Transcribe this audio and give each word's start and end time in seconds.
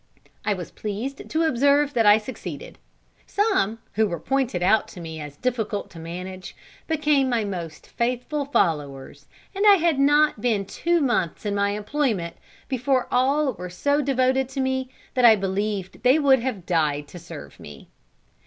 I 0.43 0.55
was 0.55 0.71
pleased 0.71 1.29
to 1.29 1.43
observe 1.43 1.93
that 1.93 2.07
I 2.07 2.17
succeeded. 2.17 2.79
Some, 3.27 3.77
who 3.93 4.07
were 4.07 4.19
pointed 4.19 4.63
out 4.63 4.87
to 4.87 4.99
me 4.99 5.19
as 5.21 5.37
difficult 5.37 5.91
to 5.91 5.99
manage, 5.99 6.55
became 6.87 7.29
my 7.29 7.43
most 7.43 7.85
faithful 7.85 8.45
followers, 8.45 9.27
and 9.53 9.63
I 9.67 9.75
had 9.75 9.99
not 9.99 10.41
been 10.41 10.65
two 10.65 11.01
months 11.01 11.45
in 11.45 11.53
my 11.53 11.75
employment 11.77 12.35
before 12.67 13.07
all 13.11 13.53
were 13.53 13.69
so 13.69 14.01
devoted 14.01 14.49
to 14.49 14.59
me, 14.59 14.89
that 15.13 15.23
I 15.23 15.35
believe 15.35 15.91
they 16.01 16.17
would 16.17 16.39
have 16.39 16.65
died 16.65 17.07
to 17.09 17.19
serve 17.19 17.59
me. 17.59 17.87